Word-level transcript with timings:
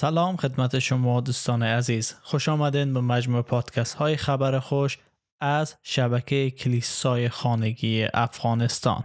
سلام 0.00 0.36
خدمت 0.36 0.78
شما 0.78 1.20
دوستان 1.20 1.62
عزیز. 1.62 2.14
خوش 2.22 2.48
آمدین 2.48 2.94
به 2.94 3.00
مجموع 3.00 3.42
پادکست 3.42 3.94
های 3.94 4.16
خبر 4.16 4.58
خوش 4.58 4.98
از 5.40 5.76
شبکه 5.82 6.50
کلیسای 6.50 7.28
خانگی 7.28 8.06
افغانستان. 8.14 9.04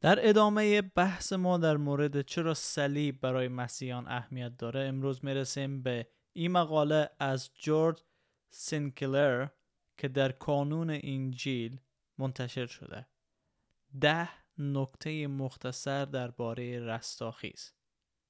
در 0.00 0.28
ادامه 0.28 0.82
بحث 0.82 1.32
ما 1.32 1.58
در 1.58 1.76
مورد 1.76 2.22
چرا 2.22 2.54
صلیب 2.54 3.20
برای 3.20 3.48
مسیحیان 3.48 4.08
اهمیت 4.08 4.56
داره 4.56 4.80
امروز 4.80 5.24
می‌رسیم 5.24 5.82
به 5.82 6.06
این 6.32 6.52
مقاله 6.52 7.10
از 7.20 7.50
جورج 7.54 8.02
سینکلر 8.50 9.46
که 9.98 10.08
در 10.08 10.32
کانون 10.32 11.00
انجیل 11.02 11.80
منتشر 12.18 12.66
شده. 12.66 13.06
ده 14.00 14.28
نکته 14.58 15.26
مختصر 15.26 16.04
درباره 16.04 16.80
رستاخیز. 16.80 17.72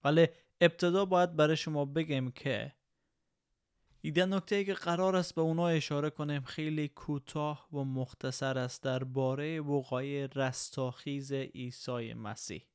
ولی 0.04 0.28
ابتدا 0.60 1.04
باید 1.04 1.36
برای 1.36 1.56
شما 1.56 1.84
بگم 1.84 2.30
که 2.30 2.72
ایده 4.02 4.26
نکته 4.26 4.56
ای 4.56 4.64
که 4.64 4.74
قرار 4.74 5.16
است 5.16 5.34
به 5.34 5.40
اونا 5.40 5.68
اشاره 5.68 6.10
کنیم 6.10 6.42
خیلی 6.42 6.88
کوتاه 6.88 7.68
و 7.72 7.84
مختصر 7.84 8.58
است 8.58 8.82
درباره 8.82 9.60
وقایع 9.60 10.28
رستاخیز 10.34 11.32
عیسی 11.32 12.14
مسیح. 12.14 12.66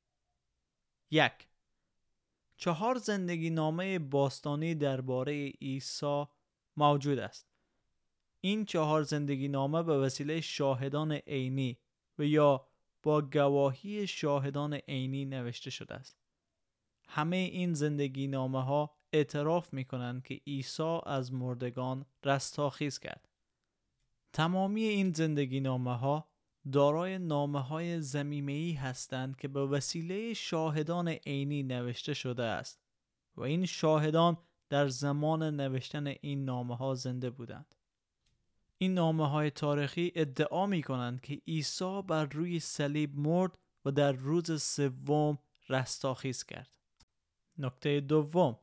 یک 1.12 1.48
چهار 2.58 2.98
زندگی 2.98 3.50
نامه 3.50 4.00
باستانی 4.00 4.76
درباره 4.76 5.50
عیسی 5.50 6.26
موجود 6.78 7.20
است. 7.20 7.48
این 8.42 8.66
چهار 8.66 9.04
زندگی 9.04 9.48
نامه 9.48 9.84
به 9.84 9.98
وسیله 9.98 10.42
شاهدان 10.42 11.12
عینی 11.12 11.80
و 12.20 12.24
یا 12.24 12.68
با 13.04 13.22
گواهی 13.22 14.08
شاهدان 14.08 14.74
عینی 14.74 15.26
نوشته 15.26 15.70
شده 15.70 15.94
است. 15.94 16.25
همه 17.08 17.36
این 17.36 17.74
زندگی 17.74 18.28
نامه 18.28 18.64
ها 18.64 18.96
اعتراف 19.14 19.74
می 19.74 19.86
کنند 19.86 20.24
که 20.24 20.42
عیسی 20.48 21.00
از 21.06 21.34
مردگان 21.34 22.06
رستاخیز 22.24 23.00
کرد. 23.00 23.30
تمامی 24.34 24.84
این 24.84 25.12
زندگی 25.12 25.60
نامه 25.60 25.98
ها 25.98 26.30
دارای 26.72 27.18
نامه 27.18 27.62
های 27.62 28.02
زمیمه 28.02 28.80
هستند 28.80 29.36
که 29.36 29.48
به 29.48 29.66
وسیله 29.66 30.34
شاهدان 30.34 31.08
عینی 31.08 31.64
نوشته 31.64 32.14
شده 32.14 32.44
است 32.44 32.80
و 33.38 33.42
این 33.42 33.66
شاهدان 33.66 34.38
در 34.70 34.88
زمان 34.88 35.44
نوشتن 35.44 36.08
این 36.22 36.46
نامه 36.46 36.76
ها 36.76 36.96
زنده 36.96 37.30
بودند. 37.30 37.76
این 38.78 38.94
نامه 38.94 39.30
های 39.30 39.52
تاریخی 39.52 40.12
ادعا 40.16 40.66
می 40.66 40.84
کنند 40.84 41.22
که 41.22 41.42
عیسی 41.48 42.02
بر 42.08 42.26
روی 42.26 42.60
صلیب 42.60 43.18
مرد 43.18 43.58
و 43.86 43.92
در 43.92 44.12
روز 44.12 44.62
سوم 44.62 45.38
رستاخیز 45.70 46.44
کرد. 46.44 46.78
نکته 47.58 48.00
دوم 48.00 48.60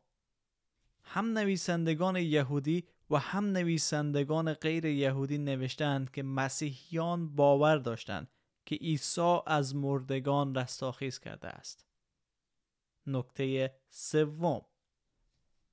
هم 1.05 1.39
نویسندگان 1.39 2.17
یهودی 2.17 2.85
و 3.11 3.17
هم 3.17 3.45
نویسندگان 3.45 4.55
غیر 4.55 4.85
یهودی 4.85 5.39
نوشتند 5.39 6.11
که 6.11 6.23
مسیحیان 6.23 7.35
باور 7.35 7.77
داشتند 7.77 8.29
که 8.67 8.75
عیسی 8.75 9.39
از 9.47 9.75
مردگان 9.75 10.55
رستاخیز 10.55 11.19
کرده 11.19 11.49
است. 11.49 11.87
نکته 13.07 13.75
سوم 13.89 14.63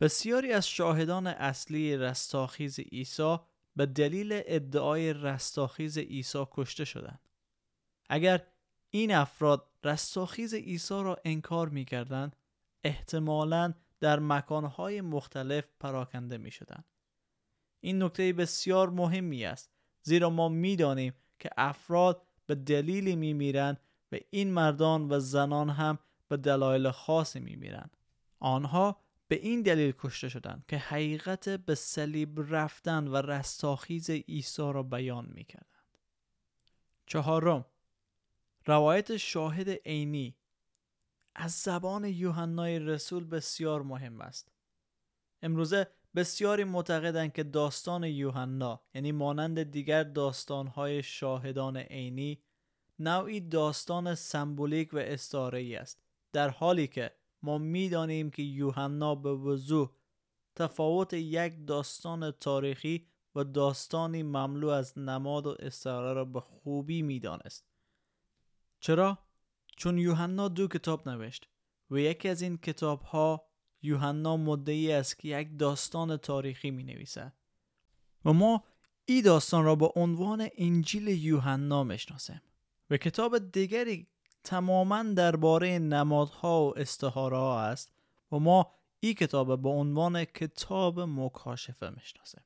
بسیاری 0.02 0.54
از 0.54 0.68
شاهدان 0.68 1.28
اصلی 1.28 1.98
رستاخیز 1.98 2.80
عیسی 2.80 3.38
به 3.76 3.86
دلیل 3.86 4.42
ادعای 4.46 5.14
رستاخیز 5.14 5.98
عیسی 5.98 6.46
کشته 6.52 6.86
شدند. 6.86 7.30
اگر 8.10 8.48
این 8.90 9.12
افراد 9.12 9.68
رستاخیز 9.84 10.54
عیسی 10.54 11.04
را 11.04 11.18
انکار 11.26 11.70
می 11.70 11.86
کردند 11.86 12.36
احتمالا 12.84 13.74
در 14.00 14.20
مکانهای 14.20 15.02
مختلف 15.02 15.64
پراکنده 15.80 16.38
می 16.38 16.52
شدن. 16.52 16.84
این 17.82 18.04
نکته 18.04 18.34
بسیار 18.34 18.90
مهمی 18.90 19.46
است 19.46 19.72
زیرا 20.02 20.30
ما 20.30 20.50
می 20.50 20.76
دانیم 20.76 21.14
که 21.40 21.50
افراد 21.58 22.22
به 22.46 22.56
دلیلی 22.56 23.16
می 23.16 23.34
میرن 23.34 23.78
و 24.12 24.18
این 24.30 24.52
مردان 24.52 25.12
و 25.12 25.20
زنان 25.20 25.70
هم 25.70 26.00
به 26.28 26.38
دلایل 26.38 26.92
خاصی 26.92 27.40
می 27.40 27.56
میرن. 27.56 27.90
آنها 28.40 29.02
به 29.28 29.36
این 29.36 29.62
دلیل 29.62 29.94
کشته 30.00 30.30
شدند 30.30 30.66
که 30.68 30.78
حقیقت 30.78 31.50
به 31.50 31.76
صلیب 31.76 32.40
رفتن 32.56 33.08
و 33.08 33.16
رستاخیز 33.16 34.10
عیسی 34.10 34.62
را 34.62 34.84
بیان 34.84 35.32
می 35.34 35.44
کردند. 35.44 35.98
چهارم 37.06 37.66
روایت 38.66 39.18
شاهد 39.18 39.70
عینی 39.70 40.36
از 41.42 41.52
زبان 41.52 42.06
یوحنای 42.06 42.80
رسول 42.80 43.24
بسیار 43.24 43.82
مهم 43.82 44.22
است. 44.22 44.52
امروزه 45.42 45.88
بسیاری 46.16 46.64
معتقدند 46.64 47.34
که 47.34 47.44
داستان 47.44 48.04
یوحنا 48.04 48.82
یعنی 48.96 49.12
مانند 49.12 49.64
دیگر 49.64 50.04
داستانهای 50.04 51.04
شاهدان 51.04 51.78
عینی 51.78 52.44
نوعی 53.00 53.40
داستان 53.40 54.16
سمبولیک 54.16 54.94
و 54.94 54.98
استعاره 54.98 55.78
است 55.82 56.02
در 56.34 56.50
حالی 56.50 56.88
که 56.88 57.12
ما 57.42 57.58
می‌دانیم 57.58 58.32
که 58.32 58.42
یوحنا 58.42 59.16
به 59.16 59.34
وضوح 59.34 59.90
تفاوت 60.56 61.14
یک 61.14 61.68
داستان 61.68 62.32
تاریخی 62.32 63.08
و 63.36 63.44
داستانی 63.44 64.24
مملو 64.24 64.68
از 64.68 64.98
نماد 64.98 65.48
و 65.48 65.56
استعاره 65.60 66.14
را 66.14 66.26
به 66.26 66.40
خوبی 66.40 67.02
می‌دانست 67.02 67.66
چرا 68.80 69.18
چون 69.80 69.98
یوحنا 69.98 70.48
دو 70.48 70.68
کتاب 70.68 71.10
نوشت 71.10 71.50
و 71.92 71.98
یکی 71.98 72.30
از 72.30 72.42
این 72.42 72.58
کتاب 72.58 73.02
ها 73.02 73.46
یوحنا 73.82 74.38
مدعی 74.38 74.92
است 74.92 75.20
که 75.20 75.28
یک 75.28 75.60
داستان 75.60 76.18
تاریخی 76.18 76.72
می 76.72 76.84
نویسد 76.84 77.34
و 78.26 78.34
ما 78.34 78.64
این 79.06 79.24
داستان 79.24 79.66
را 79.66 79.76
با 79.76 79.94
عنوان 79.96 80.50
انجیل 80.58 81.08
یوحنا 81.08 81.84
می‌شناسیم 81.84 82.42
و 82.90 82.98
کتاب 82.98 83.52
دیگری 83.52 84.08
تماما 84.44 85.04
درباره 85.04 85.80
نمادها 85.80 86.66
و 86.66 86.80
استخاره 86.80 87.38
ها 87.38 87.62
است 87.62 87.94
و 88.32 88.40
ما 88.40 88.72
این 89.00 89.14
کتاب 89.14 89.56
با 89.56 89.70
عنوان 89.70 90.26
کتاب 90.26 91.00
مکاشفه 91.00 91.90
می‌شناسیم. 91.90 92.44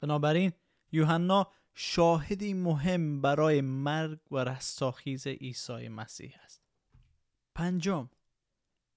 بنابراین 0.00 0.52
یوحنا 0.92 1.46
شاهدی 1.78 2.54
مهم 2.54 3.20
برای 3.20 3.60
مرگ 3.60 4.18
و 4.30 4.44
رستاخیز 4.44 5.26
عیسی 5.26 5.88
مسیح 5.88 6.34
است. 6.44 6.62
پنجم 7.54 8.10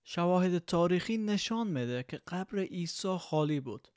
شواهد 0.04 0.58
تاریخی 0.58 1.18
نشان 1.18 1.68
میده 1.68 2.04
که 2.04 2.18
قبر 2.18 2.60
عیسی 2.60 3.18
خالی 3.18 3.60
بود. 3.60 3.88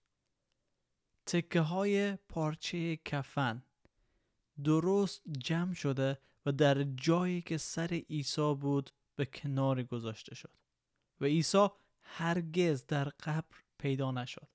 تکه 1.26 1.60
های 1.60 2.16
پارچه 2.16 2.96
کفن 2.96 3.62
درست 4.64 5.22
جمع 5.38 5.74
شده 5.74 6.18
و 6.46 6.52
در 6.52 6.82
جایی 6.82 7.42
که 7.42 7.58
سر 7.58 8.02
عیسی 8.10 8.54
بود 8.54 8.90
به 9.16 9.26
کنار 9.26 9.82
گذاشته 9.82 10.34
شد 10.34 10.56
و 11.20 11.24
عیسی 11.24 11.68
هرگز 12.02 12.86
در 12.86 13.04
قبر 13.04 13.56
پیدا 13.78 14.10
نشد. 14.10 14.48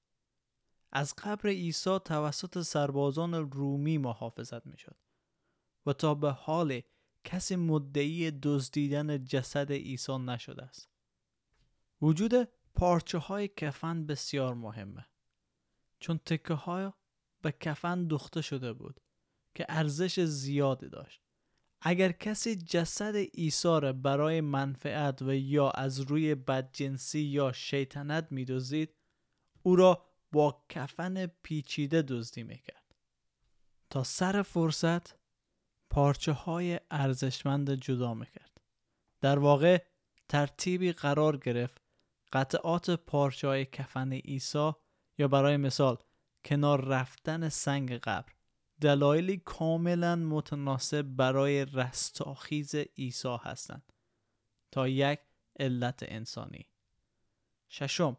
از 0.91 1.13
قبر 1.15 1.49
عیسی 1.49 1.99
توسط 1.99 2.61
سربازان 2.61 3.33
رومی 3.51 3.97
محافظت 3.97 4.65
می‌شد 4.65 4.97
و 5.85 5.93
تا 5.93 6.15
به 6.15 6.31
حال 6.31 6.81
کسی 7.23 7.55
مدعی 7.55 8.31
دزدیدن 8.31 9.23
جسد 9.23 9.71
عیسی 9.71 10.17
نشده 10.17 10.63
است. 10.63 10.89
وجود 12.01 12.49
پارچه 12.75 13.17
های 13.17 13.47
کفن 13.47 14.05
بسیار 14.05 14.53
مهمه 14.55 15.05
چون 15.99 16.17
تکه 16.17 16.53
های 16.53 16.91
به 17.41 17.51
کفن 17.51 18.07
دخته 18.07 18.41
شده 18.41 18.73
بود 18.73 19.01
که 19.55 19.65
ارزش 19.69 20.19
زیادی 20.19 20.89
داشت. 20.89 21.21
اگر 21.81 22.11
کسی 22.11 22.55
جسد 22.55 23.15
عیسی 23.15 23.79
را 23.81 23.93
برای 23.93 24.41
منفعت 24.41 25.21
و 25.21 25.33
یا 25.33 25.69
از 25.69 25.99
روی 25.99 26.35
بدجنسی 26.35 27.19
یا 27.19 27.51
شیطنت 27.51 28.27
میدوزید 28.31 28.95
او 29.63 29.75
را 29.75 30.06
با 30.31 30.63
کفن 30.69 31.25
پیچیده 31.25 32.01
دزدی 32.01 32.43
می‌کرد. 32.43 32.95
تا 33.89 34.03
سر 34.03 34.41
فرصت 34.41 35.15
پارچه 35.89 36.31
های 36.31 36.79
ارزشمند 36.91 37.71
جدا 37.71 38.13
می‌کرد. 38.13 38.61
در 39.21 39.39
واقع 39.39 39.83
ترتیبی 40.29 40.91
قرار 40.91 41.37
گرفت 41.37 41.81
قطعات 42.33 42.89
پارچه 42.89 43.47
های 43.47 43.65
کفن 43.65 44.13
عیسی 44.13 44.71
یا 45.17 45.27
برای 45.27 45.57
مثال 45.57 45.97
کنار 46.45 46.85
رفتن 46.85 47.49
سنگ 47.49 47.93
قبر 47.93 48.33
دلایلی 48.81 49.37
کاملا 49.37 50.15
متناسب 50.15 51.01
برای 51.01 51.65
رستاخیز 51.65 52.75
عیسی 52.75 53.37
هستند. 53.41 53.93
تا 54.71 54.87
یک 54.87 55.19
علت 55.59 56.03
انسانی. 56.07 56.69
ششم 57.69 58.17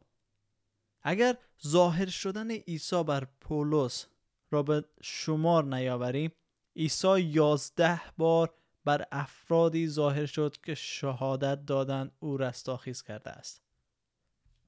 اگر 1.03 1.37
ظاهر 1.67 2.07
شدن 2.07 2.51
عیسی 2.51 3.03
بر 3.03 3.27
پولس 3.41 4.07
را 4.51 4.63
به 4.63 4.85
شمار 5.03 5.65
نیاوریم 5.65 6.33
عیسی 6.77 7.21
یازده 7.21 8.01
بار 8.17 8.55
بر 8.85 9.05
افرادی 9.13 9.89
ظاهر 9.89 10.27
شد 10.27 10.57
که 10.63 10.75
شهادت 10.75 11.67
دادن 11.67 12.11
او 12.21 12.37
رستاخیز 12.37 13.03
کرده 13.03 13.31
است 13.31 13.63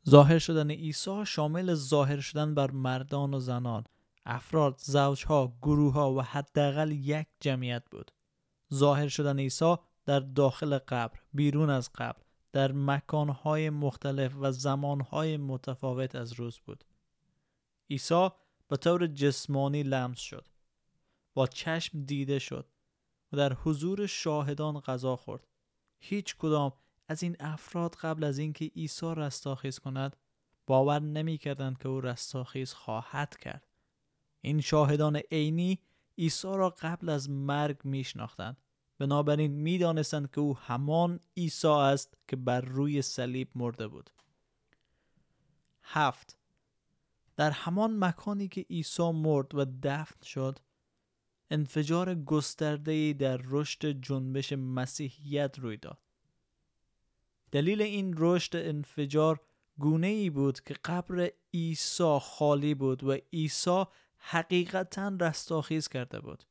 ظاهر 0.08 0.38
شدن 0.38 0.70
عیسی 0.70 1.26
شامل 1.26 1.74
ظاهر 1.74 2.20
شدن 2.20 2.54
بر 2.54 2.70
مردان 2.70 3.34
و 3.34 3.40
زنان 3.40 3.84
افراد، 4.26 4.78
زوجها، 4.78 5.56
گروهها 5.62 6.14
و 6.14 6.22
حداقل 6.22 6.90
یک 6.90 7.26
جمعیت 7.40 7.82
بود. 7.90 8.10
ظاهر 8.74 9.08
شدن 9.08 9.38
عیسی 9.38 9.76
در 10.06 10.20
داخل 10.20 10.78
قبر، 10.78 11.18
بیرون 11.32 11.70
از 11.70 11.90
قبر، 11.94 12.22
در 12.52 12.72
مکانهای 12.72 13.70
مختلف 13.70 14.32
و 14.40 14.52
زمانهای 14.52 15.36
متفاوت 15.36 16.14
از 16.14 16.32
روز 16.32 16.58
بود. 16.58 16.84
عیسی 17.90 18.28
به 18.68 18.76
طور 18.76 19.06
جسمانی 19.06 19.82
لمس 19.82 20.18
شد. 20.18 20.48
با 21.34 21.46
چشم 21.46 22.02
دیده 22.04 22.38
شد 22.38 22.66
و 23.32 23.36
در 23.36 23.52
حضور 23.52 24.06
شاهدان 24.06 24.80
غذا 24.80 25.16
خورد. 25.16 25.46
هیچ 25.98 26.36
کدام 26.36 26.72
از 27.08 27.22
این 27.22 27.36
افراد 27.40 27.94
قبل 27.94 28.24
از 28.24 28.38
اینکه 28.38 28.64
عیسی 28.64 29.14
رستاخیز 29.16 29.78
کند 29.78 30.16
باور 30.66 30.98
نمی 30.98 31.38
کردند 31.38 31.78
که 31.78 31.88
او 31.88 32.00
رستاخیز 32.00 32.72
خواهد 32.72 33.36
کرد. 33.36 33.66
این 34.40 34.60
شاهدان 34.60 35.16
عینی 35.16 35.78
عیسی 36.18 36.48
را 36.48 36.70
قبل 36.70 37.08
از 37.08 37.30
مرگ 37.30 37.80
میشناختند 37.84 38.56
بنابراین 39.00 39.52
می‌دانستند 39.52 40.30
که 40.30 40.40
او 40.40 40.56
همان 40.56 41.20
عیسی 41.36 41.68
است 41.68 42.14
که 42.28 42.36
بر 42.36 42.60
روی 42.60 43.02
صلیب 43.02 43.48
مرده 43.54 43.88
بود. 43.88 44.10
هفت. 45.82 46.36
در 47.36 47.50
همان 47.50 48.04
مکانی 48.04 48.48
که 48.48 48.66
عیسی 48.70 49.10
مرد 49.12 49.54
و 49.54 49.64
دفن 49.82 50.24
شد 50.24 50.58
انفجار 51.50 52.14
گسترده 52.14 53.12
در 53.12 53.40
رشد 53.44 53.86
جنبش 53.86 54.52
مسیحیت 54.52 55.58
روی 55.58 55.76
داد. 55.76 55.98
دلیل 57.52 57.82
این 57.82 58.14
رشد 58.16 58.56
انفجار 58.56 59.40
گونه 59.78 60.06
ای 60.06 60.30
بود 60.30 60.60
که 60.60 60.74
قبر 60.74 61.30
عیسی 61.54 62.18
خالی 62.22 62.74
بود 62.74 63.04
و 63.04 63.16
عیسی 63.32 63.84
حقیقتا 64.18 65.16
رستاخیز 65.20 65.88
کرده 65.88 66.20
بود. 66.20 66.44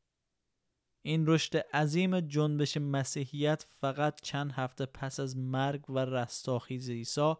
این 1.01 1.27
رشد 1.27 1.57
عظیم 1.57 2.19
جنبش 2.19 2.77
مسیحیت 2.77 3.65
فقط 3.81 4.21
چند 4.21 4.51
هفته 4.51 4.85
پس 4.85 5.19
از 5.19 5.37
مرگ 5.37 5.89
و 5.89 5.99
رستاخیز 5.99 6.89
عیسی 6.89 7.33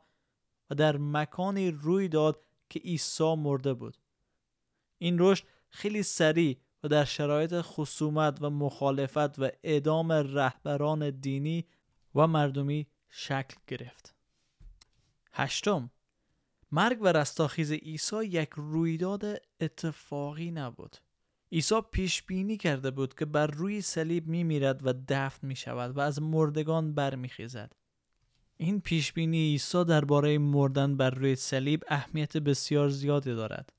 و 0.70 0.76
در 0.78 0.98
مکانی 0.98 1.72
روی 1.72 2.08
داد 2.08 2.44
که 2.70 2.80
عیسی 2.80 3.36
مرده 3.36 3.74
بود 3.74 3.98
این 4.98 5.16
رشد 5.20 5.46
خیلی 5.70 6.04
سریع 6.04 6.58
و 6.84 6.88
در 6.88 7.06
شرایط 7.06 7.62
خصومت 7.62 8.38
و 8.42 8.50
مخالفت 8.50 9.40
و 9.40 9.50
اعدام 9.64 10.12
رهبران 10.12 11.10
دینی 11.10 11.68
و 12.16 12.28
مردمی 12.28 12.88
شکل 13.10 13.56
گرفت 13.68 14.16
هشتم 15.34 15.92
مرگ 16.72 16.98
و 17.02 17.08
رستاخیز 17.08 17.72
عیسی 17.72 18.26
یک 18.26 18.50
رویداد 18.56 19.26
اتفاقی 19.60 20.52
نبود. 20.52 20.98
عیسی 21.52 21.82
پیش 21.92 22.24
بینی 22.24 22.58
کرده 22.58 22.92
بود 22.92 23.14
که 23.14 23.26
بر 23.26 23.48
روی 23.48 23.82
صلیب 23.82 24.28
می 24.28 24.44
میرد 24.44 24.88
و 24.88 24.94
دفن 25.08 25.48
می 25.48 25.56
شود 25.56 25.98
و 25.98 26.00
از 26.00 26.22
مردگان 26.22 26.94
برمیخیزد. 26.94 27.74
این 28.58 28.82
پیش 28.82 29.14
بینی 29.14 29.38
عیسی 29.38 29.84
درباره 29.84 30.38
مردن 30.38 30.98
بر 30.98 31.10
روی 31.10 31.36
صلیب 31.36 31.84
اهمیت 31.88 32.38
بسیار 32.38 32.90
زیادی 32.90 33.36
دارد. 33.36 33.74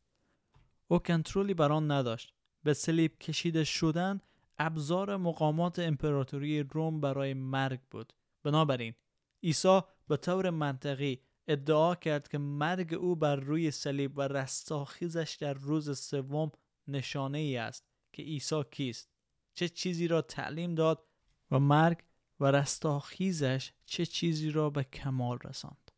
او 0.89 0.99
کنترلی 0.99 1.55
بر 1.55 1.73
آن 1.73 1.91
نداشت. 1.91 2.33
به 2.63 2.75
صلیب 2.75 3.19
کشیده 3.19 3.65
شدن 3.65 4.21
ابزار 4.59 5.17
مقامات 5.17 5.79
امپراتوری 5.79 6.63
روم 6.63 7.01
برای 7.01 7.35
مرگ 7.35 7.81
بود. 7.91 8.13
بنابراین 8.43 8.95
عیسی 9.43 9.81
به 10.09 10.17
طور 10.17 10.51
منطقی 10.51 11.21
ادعا 11.49 11.95
کرد 11.95 12.29
که 12.29 12.39
مرگ 12.39 12.95
او 12.95 13.17
بر 13.17 13.37
روی 13.37 13.71
صلیب 13.71 14.19
و 14.19 14.23
رستاخیزش 14.23 15.37
در 15.41 15.55
روز 15.55 15.99
سوم 15.99 16.53
نشانه 16.89 17.39
ای 17.39 17.57
است 17.57 17.85
که 18.13 18.23
عیسی 18.23 18.63
کیست. 18.71 19.11
چه 19.55 19.69
چیزی 19.69 20.09
را 20.09 20.23
تعلیم 20.23 20.75
داد 20.75 21.07
و 21.51 21.59
مرگ 21.59 22.05
و 22.41 22.51
رستاخیزش 22.51 23.73
چه 23.85 24.07
چیزی 24.07 24.51
را 24.51 24.71
به 24.71 24.85
کمال 24.85 25.39
رساند. 25.45 25.91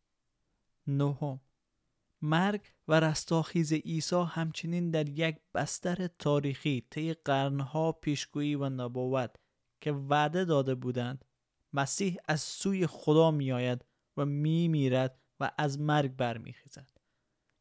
نهم 0.86 1.40
مرگ 2.22 2.72
و 2.88 3.00
رستاخیز 3.00 3.72
عیسی 3.72 4.24
همچنین 4.28 4.90
در 4.90 5.08
یک 5.08 5.36
بستر 5.54 6.06
تاریخی 6.06 6.86
طی 6.90 7.14
قرنها 7.14 7.92
پیشگویی 7.92 8.54
و 8.54 8.68
نبوت 8.68 9.36
که 9.80 9.92
وعده 9.92 10.44
داده 10.44 10.74
بودند 10.74 11.24
مسیح 11.72 12.16
از 12.28 12.40
سوی 12.40 12.86
خدا 12.86 13.30
میآید 13.30 13.84
و 14.16 14.24
می 14.24 14.68
میرد 14.68 15.20
و 15.40 15.50
از 15.58 15.80
مرگ 15.80 16.16
برمیخیزد. 16.16 16.88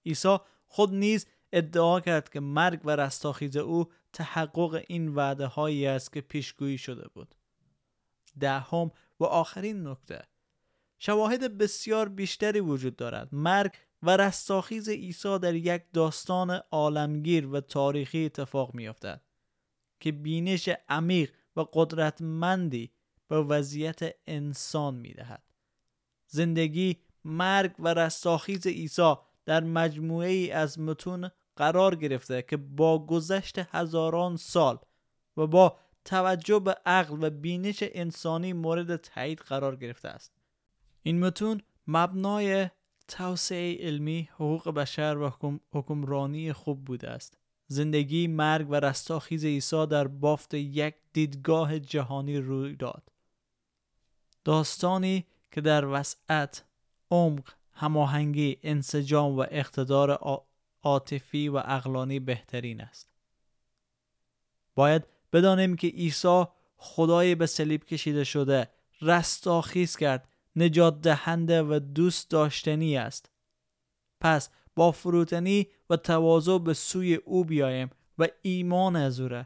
عیسی 0.06 0.38
خود 0.68 0.94
نیز 0.94 1.26
ادعا 1.54 2.00
کرد 2.00 2.30
که 2.30 2.40
مرگ 2.40 2.82
و 2.84 2.96
رستاخیز 2.96 3.58
او 3.58 3.86
تحقق 4.14 4.84
این 4.88 5.08
وعده 5.16 5.46
هایی 5.46 5.88
است 5.88 6.14
که 6.14 6.22
پیشگویی 6.22 6.78
شده 6.78 7.08
بود. 7.08 7.36
دهم 8.40 8.92
و 9.20 9.24
آخرین 9.24 9.88
نکته. 9.88 10.22
شواهد 11.00 11.58
بسیار 11.58 12.10
بیشتری 12.10 12.60
وجود 12.60 12.96
دارد. 12.96 13.30
مرگ 13.32 13.72
و 14.04 14.18
رستاخیز 14.18 14.90
عیسی 14.90 15.40
در 15.40 15.56
یک 15.56 15.82
داستان 15.94 16.52
عالمگیر 16.72 17.48
و 17.48 17.60
تاریخی 17.60 18.26
اتفاق 18.26 18.74
میافتد 18.74 19.22
که 20.00 20.12
بینش 20.12 20.70
عمیق 20.90 21.32
و 21.56 21.66
قدرتمندی 21.74 22.92
به 23.28 23.38
وضعیت 23.38 24.16
انسان 24.28 24.96
می‌دهد. 24.96 25.44
زندگی 26.28 26.98
مرگ 27.26 27.76
و 27.80 27.94
رستاخیز 27.94 28.68
عیسی 28.68 29.14
در 29.46 29.64
مجموعه 29.64 30.30
ای 30.30 30.52
از 30.52 30.80
متون 30.80 31.32
قرار 31.62 31.96
گرفته 31.96 32.42
که 32.42 32.58
با 32.58 33.06
گذشت 33.06 33.60
هزاران 33.60 34.38
سال 34.38 34.80
و 35.38 35.48
با 35.48 35.78
توجه 36.06 36.60
به 36.60 36.76
عقل 36.86 37.24
و 37.24 37.30
بینش 37.30 37.80
انسانی 37.82 38.54
مورد 38.54 38.96
تایید 38.96 39.40
قرار 39.40 39.76
گرفته 39.76 40.10
است. 40.10 40.32
این 41.04 41.20
متون 41.20 41.62
مبنای 41.88 42.70
توسعه 43.08 43.78
علمی 43.80 44.30
حقوق 44.34 44.70
بشر 44.70 45.18
و 45.18 45.58
حکمرانی 45.74 46.54
خوب 46.54 46.86
بوده 46.86 47.10
است. 47.10 47.38
زندگی 47.68 48.28
مرگ 48.28 48.70
و 48.70 48.76
رستاخیز 48.76 49.46
عیسی 49.46 49.86
در 49.86 50.08
بافت 50.08 50.54
یک 50.54 50.96
دیدگاه 51.14 51.80
جهانی 51.80 52.38
روی 52.38 52.76
داد. 52.76 53.04
داستانی 54.44 55.26
که 55.52 55.62
در 55.62 55.86
وسعت 55.86 56.64
عمق 57.12 57.50
هماهنگی 57.74 58.58
انسجام 58.64 59.38
و 59.38 59.46
اقتدار 59.52 60.12
عاطفی 60.84 61.50
و 61.50 61.62
اقلانی 61.66 62.20
بهترین 62.20 62.82
است. 62.82 63.10
باید 64.76 65.04
بدانیم 65.34 65.76
که 65.76 65.88
عیسی 65.88 66.44
خدای 66.78 67.36
به 67.36 67.46
صلیب 67.46 67.86
کشیده 67.86 68.24
شده 68.24 68.70
رستاخیز 69.02 69.96
کرد 69.96 70.28
نجات 70.56 71.02
دهنده 71.02 71.64
و 71.64 71.80
دوست 71.80 72.30
داشتنی 72.30 72.98
است. 72.98 73.30
پس 74.20 74.50
با 74.76 74.92
فروتنی 74.92 75.68
و 75.90 75.96
تواضع 75.96 76.58
به 76.58 76.74
سوی 76.74 77.16
او 77.16 77.46
بیایم 77.46 77.90
و 78.20 78.28
ایمان 78.42 78.96
از 78.96 79.20
او 79.20 79.44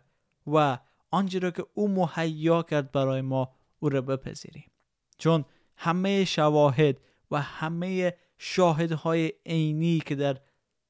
و 0.47 0.79
آنچه 1.11 1.39
را 1.39 1.51
که 1.51 1.65
او 1.73 1.87
مهیا 1.87 2.63
کرد 2.63 2.91
برای 2.91 3.21
ما 3.21 3.55
او 3.79 3.89
را 3.89 4.01
بپذیریم. 4.01 4.71
چون 5.17 5.45
همه 5.77 6.25
شواهد 6.25 6.97
و 7.31 7.41
همه 7.41 8.13
شاهدهای 8.37 9.33
عینی 9.45 9.99
که 9.99 10.15
در 10.15 10.37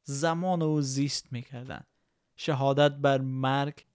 زمان 0.05 0.61
او 0.61 0.81
زیست 0.81 1.33
می‌کردند 1.33 1.87
شهادت 2.35 2.91
بر 2.91 3.21
مرگ 3.21 3.85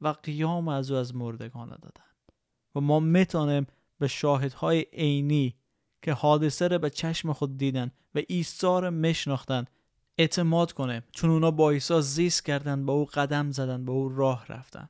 و 0.00 0.08
قیام 0.08 0.68
از 0.68 0.90
او 0.90 0.96
از 0.96 1.14
مردگان 1.14 1.68
دادند 1.68 2.32
و 2.74 2.80
ما 2.80 3.00
می‌تونیم 3.00 3.66
به 3.98 4.08
شاهدهای 4.08 4.86
عینی 4.92 5.56
که 6.02 6.12
حادثه 6.12 6.68
را 6.68 6.78
به 6.78 6.90
چشم 6.90 7.32
خود 7.32 7.58
دیدن 7.58 7.90
و 8.14 8.18
عیسی 8.18 8.66
را 8.66 8.90
میشناختند 8.90 9.70
اعتماد 10.18 10.72
کنیم. 10.72 11.02
چون 11.12 11.30
اونا 11.30 11.50
با 11.50 11.70
عیسی 11.70 12.02
زیست 12.02 12.44
کردند 12.44 12.86
با 12.86 12.92
او 12.92 13.04
قدم 13.04 13.50
زدن 13.50 13.84
با 13.84 13.92
او 13.92 14.08
راه 14.08 14.46
رفتن. 14.46 14.88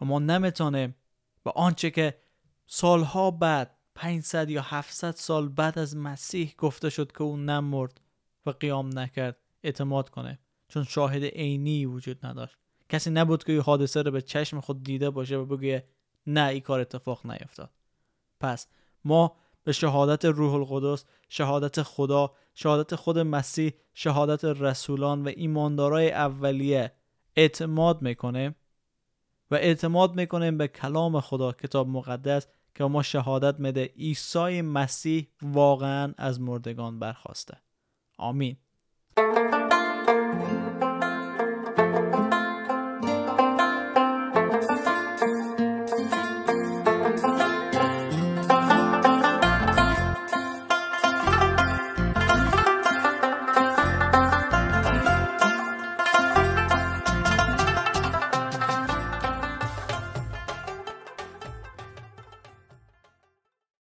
و 0.00 0.04
ما 0.04 0.18
نمی‌تونیم 0.18 0.94
به 1.44 1.50
آنچه 1.50 1.90
که 1.90 2.18
سالها 2.66 3.30
بعد 3.30 3.78
500 3.94 4.50
یا 4.50 4.62
700 4.62 5.10
سال 5.10 5.48
بعد 5.48 5.78
از 5.78 5.96
مسیح 5.96 6.54
گفته 6.58 6.90
شد 6.90 7.12
که 7.12 7.22
او 7.22 7.36
نمرد 7.36 8.00
و 8.46 8.50
قیام 8.50 8.98
نکرد 8.98 9.36
اعتماد 9.62 10.08
کنه. 10.08 10.38
چون 10.68 10.84
شاهد 10.84 11.24
عینی 11.24 11.86
وجود 11.86 12.26
نداشت. 12.26 12.56
کسی 12.88 13.10
نبود 13.10 13.44
که 13.44 13.52
این 13.52 13.62
حادثه 13.62 14.02
رو 14.02 14.10
به 14.10 14.22
چشم 14.22 14.60
خود 14.60 14.82
دیده 14.82 15.10
باشه 15.10 15.36
و 15.36 15.44
بگه 15.44 15.84
نه 16.26 16.48
این 16.48 16.60
کار 16.60 16.80
اتفاق 16.80 17.26
نیفتاد. 17.26 17.70
پس 18.40 18.66
ما 19.04 19.36
به 19.64 19.72
شهادت 19.72 20.24
روح 20.24 20.54
القدس 20.54 21.04
شهادت 21.28 21.82
خدا 21.82 22.32
شهادت 22.54 22.94
خود 22.94 23.18
مسیح 23.18 23.72
شهادت 23.94 24.44
رسولان 24.44 25.24
و 25.24 25.32
ایماندارای 25.36 26.10
اولیه 26.10 26.92
اعتماد 27.36 28.02
می‌کنیم 28.02 28.54
و 29.50 29.54
اعتماد 29.54 30.14
می‌کنیم 30.14 30.58
به 30.58 30.68
کلام 30.68 31.20
خدا 31.20 31.52
کتاب 31.52 31.88
مقدس 31.88 32.46
که 32.74 32.84
ما 32.84 33.02
شهادت 33.02 33.60
مده 33.60 33.84
عیسی 33.84 34.62
مسیح 34.62 35.28
واقعا 35.42 36.14
از 36.18 36.40
مردگان 36.40 36.98
برخواسته. 36.98 37.58
آمین. 38.18 38.56